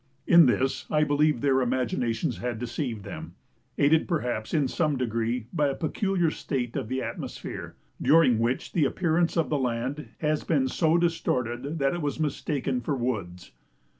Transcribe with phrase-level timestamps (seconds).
[0.25, 3.35] In this I believe their imaginations had deceived them,
[3.77, 8.85] aided perhaps in some degree by a peculiar state of the atmosphere, during which the
[8.85, 13.51] appearance of the land has been so distorted that it has been mistaken for woods.